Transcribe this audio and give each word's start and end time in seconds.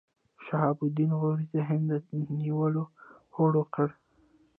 شهاب 0.45 0.77
الدین 0.87 1.11
غوري 1.19 1.45
د 1.53 1.55
هند 1.69 1.89
د 2.07 2.09
نیولو 2.39 2.83
هوډ 3.35 3.53
وکړ. 3.57 3.87